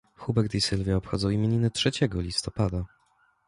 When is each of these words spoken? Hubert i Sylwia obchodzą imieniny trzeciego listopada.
Hubert 0.15 0.53
i 0.55 0.61
Sylwia 0.61 0.97
obchodzą 0.97 1.29
imieniny 1.29 1.71
trzeciego 1.71 2.21
listopada. 2.21 2.85